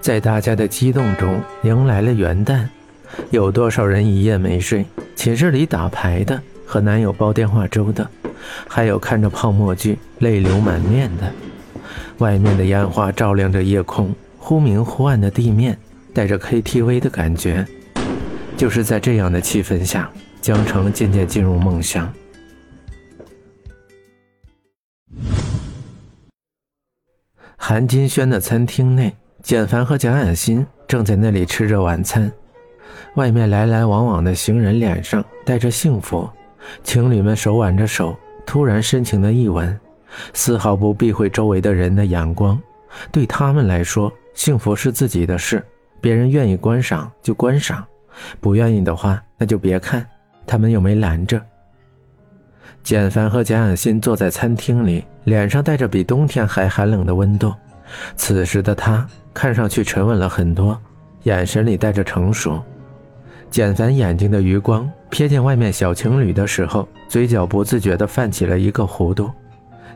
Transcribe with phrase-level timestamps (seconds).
[0.00, 2.66] 在大家的激动中，迎来了元旦。
[3.30, 4.84] 有多少人一夜没睡？
[5.14, 8.08] 寝室里打牌的，和男友煲电话粥的，
[8.66, 11.30] 还有看着泡沫剧泪流满面的。
[12.18, 15.78] 外面的烟花照亮着夜空，忽明忽暗的地面，
[16.14, 17.66] 带着 KTV 的感觉。
[18.56, 20.10] 就是在这样的气氛下，
[20.40, 22.10] 江城渐渐进入梦乡。
[27.56, 29.14] 韩金轩的餐厅内。
[29.42, 32.30] 简凡和蒋雅欣正在那里吃着晚餐，
[33.16, 36.28] 外面来来往往的行人脸上带着幸福，
[36.84, 39.78] 情侣们手挽着手，突然深情的一吻，
[40.34, 42.60] 丝毫不避讳周围的人的眼光。
[43.10, 45.64] 对他们来说，幸福是自己的事，
[46.00, 47.84] 别人愿意观赏就观赏，
[48.40, 50.06] 不愿意的话那就别看，
[50.46, 51.40] 他们又没拦着。
[52.82, 57.54] 简凡和蒋雅欣坐在餐厅里，脸上带着比冬天还寒冷的温度。
[58.16, 59.08] 此时的他。
[59.32, 60.78] 看上去沉稳了很多，
[61.22, 62.60] 眼神里带着成熟。
[63.50, 69.30] 简凡眼睛的余光瞥见外面小情侣的时候，嘴角不自觉地泛起了一个弧度，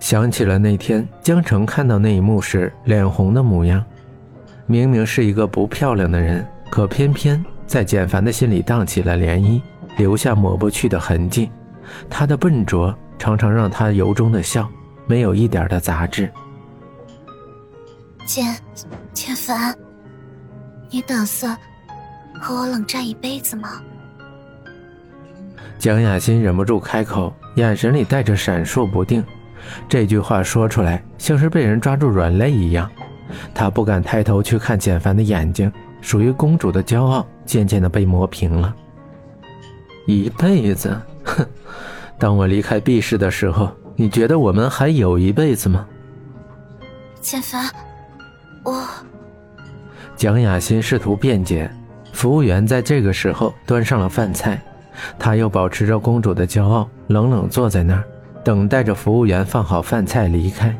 [0.00, 3.84] 想起了那天江城看到那一幕时脸红的模样。
[4.66, 9.60] 明明是一个不漂亮的人，可偏偏在简凡的心里荡起了涟漪，
[9.98, 11.50] 留下抹不去的痕迹。
[12.08, 14.66] 他的笨拙常常让他由衷的笑，
[15.06, 16.30] 没有一点的杂质。
[18.24, 18.46] 简。
[19.14, 19.76] 千凡，
[20.90, 21.56] 你打算
[22.40, 23.80] 和我冷战一辈子吗？
[25.78, 29.22] 蒋雅欣忍不住开口，眼神里带着闪烁不定。
[29.88, 32.90] 这句话说出来，像是被人抓住软肋一样。
[33.54, 38.74] 她不敢抬头去看简凡的眼睛，属于公主的骄傲渐渐的被磨平了。
[40.06, 41.46] 一辈子，哼！
[42.18, 45.86] 当我离开 B 市的时候，你觉得我们还有一辈子吗？
[47.20, 47.70] 简凡。
[48.62, 48.86] 我，
[50.16, 51.70] 蒋雅欣试图辩解。
[52.12, 54.60] 服务员在这个时候端上了饭菜，
[55.18, 58.04] 她又保持着公主的骄傲，冷冷坐在那儿，
[58.44, 60.76] 等待着服务员放好饭菜离开。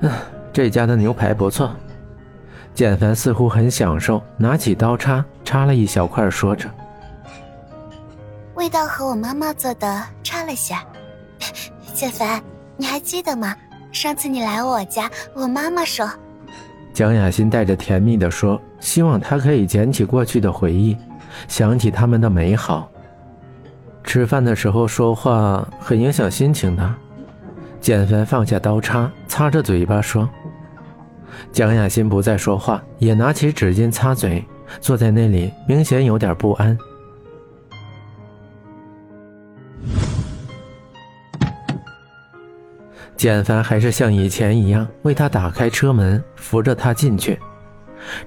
[0.00, 0.10] 嗯，
[0.52, 1.70] 这家的牛排不错。
[2.74, 6.70] 简凡似乎很享受，拿起刀叉插了一小块，说着
[8.54, 10.74] ：“味道和我妈妈做的差了些。
[11.92, 12.42] 简凡，
[12.76, 13.54] 你还记得吗？
[13.92, 16.10] 上次你来我家，我妈妈说。”
[16.92, 20.96] 蒋雅欣带着甜蜜地说：“希望他可以捡起过去的回忆，
[21.48, 22.90] 想起他们的美好。
[24.02, 26.94] 吃饭的时候说话很影响心情的。”
[27.80, 30.28] 简凡放下刀叉，擦着嘴巴说
[31.50, 34.44] ：“蒋雅欣不再说话，也拿起纸巾擦嘴，
[34.80, 36.76] 坐在那里，明显有点不安。”
[43.20, 47.38] 简凡还是像以前一样为他打开车门，扶着他进去。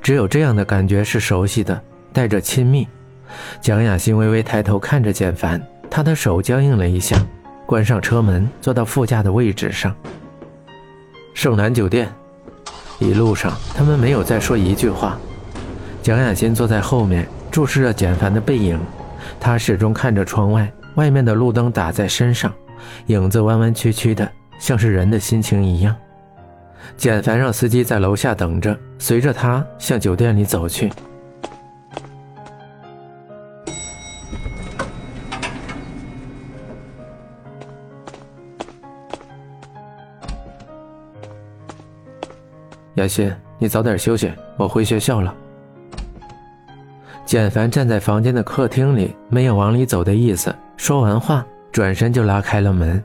[0.04, 1.82] 只有这样的感觉是熟悉的，
[2.14, 2.88] 带着亲密。
[3.60, 5.60] 蒋雅欣微微抬头看着简凡，
[5.90, 7.18] 他的手僵硬了一下，
[7.66, 9.96] 关上车门，坐到副驾的位置上。
[11.34, 12.08] 盛南酒店，
[13.00, 15.18] 一路上他们没有再说一句话。
[16.04, 18.80] 蒋雅欣坐在后面，注视着简凡的背影，
[19.40, 22.54] 他始终看着窗外，外面的路灯打在身上，
[23.08, 24.32] 影子弯弯曲曲的。
[24.64, 25.94] 像是人的心情一样，
[26.96, 30.90] 简凡让司机在楼下等着，随着他向酒店里走去。
[42.94, 43.30] 雅欣，
[43.60, 45.36] 你早点休息，我回学校了。
[47.26, 50.56] 简凡站在房间的客厅里，没有往里走的意思。
[50.78, 53.04] 说完话，转身就拉开了门。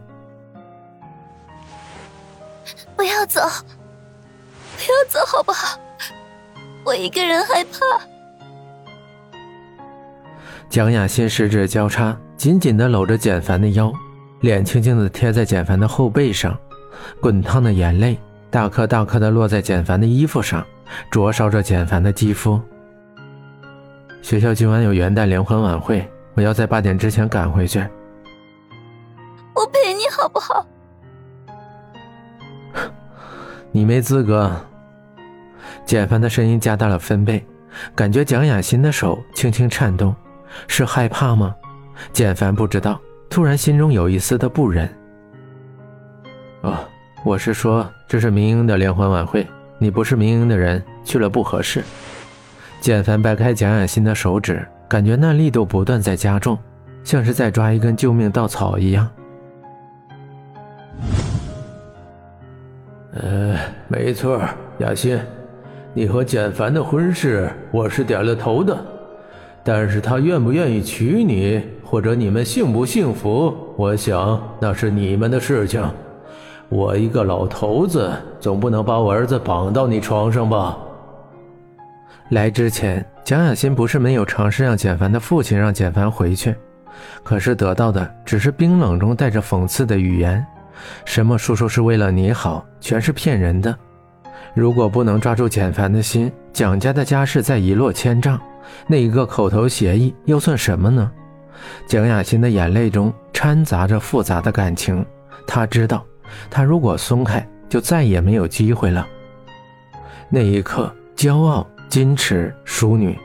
[3.28, 3.40] 走，
[4.76, 5.78] 不要走，好不好？
[6.84, 7.78] 我一个人害怕。
[10.68, 13.92] 蒋雅欣十指交叉，紧紧的搂着简凡的腰，
[14.40, 16.58] 脸轻轻的贴在简凡的后背上，
[17.20, 18.18] 滚烫的眼泪
[18.50, 20.66] 大颗大颗的落在简凡的衣服上，
[21.10, 22.60] 灼烧着简凡的肌肤。
[24.22, 27.80] 学校今晚有元旦联欢晚会，我要在八点之前赶回去。
[29.54, 30.66] 我陪你好不好？
[33.70, 34.50] 你没资格。
[35.84, 37.44] 简凡的声音加大了分贝，
[37.94, 40.14] 感觉蒋雅欣的手轻轻颤动，
[40.66, 41.54] 是害怕吗？
[42.12, 44.88] 简凡不知道，突然心中有一丝的不忍。
[46.62, 46.76] 哦，
[47.24, 49.46] 我是说，这是明英的联欢晚会，
[49.78, 51.82] 你不是明英的人，去了不合适。
[52.80, 56.56] 简凡掰开蒋雅欣的手指，感觉那力度不断在加重，
[57.02, 59.08] 像是在抓一根救命稻草一样。
[63.20, 64.40] 呃，没错，
[64.78, 65.18] 雅欣，
[65.92, 68.78] 你和简凡的婚事我是点了头的，
[69.64, 75.82] 但是他愿不愿意娶你，或者你们幸不幸福，我想那是你们的事情。
[76.68, 80.78] 我一个老头子，总不能把我儿子绑到你床上吧？
[82.28, 86.54] 来之前，蒋雅欣不是没有尝试让简凡的父亲让简凡回去，
[87.24, 90.44] 可是得到的只是冰冷中带着讽刺的语言
[91.04, 93.76] ：“什么叔叔是为了你好，全是骗人的。”
[94.54, 98.40] 如果不能抓住简凡的心，蒋家的家事再一落千丈，
[98.86, 101.10] 那一个口头协议又算什么呢？
[101.86, 105.04] 蒋雅欣的眼泪中掺杂着复杂的感情，
[105.46, 106.04] 她知道。
[106.50, 109.06] 她如果松开，就再也没有机会了。
[110.28, 113.16] 那一刻，骄傲、矜持、淑女，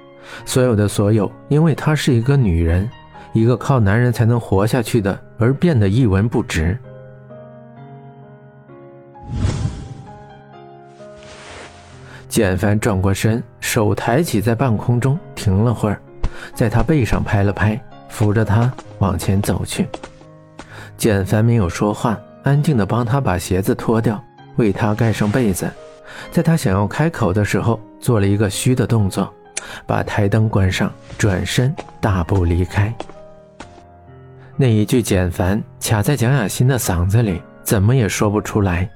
[0.46, 2.90] 所有的所有，因为她是一个女人，
[3.34, 6.78] 一个靠男人才能活下去的，而变得一文不值。
[12.34, 16.02] 简凡转过身，手抬起，在半空中停了会儿，
[16.56, 19.88] 在他背上拍了拍，扶着他往前走去。
[20.98, 22.20] 简凡没有说话。
[22.42, 24.20] 安静地帮他把鞋子脱掉，
[24.56, 25.70] 为他盖上被子，
[26.32, 29.32] 在他想要开口的时候，做了一个虚的动作，
[29.86, 31.72] 把台灯关上，转身
[32.02, 32.92] 大步离开。
[34.58, 38.90] 那一句简凡卡在蒋雅欣的嗓子里，怎么也说不出来。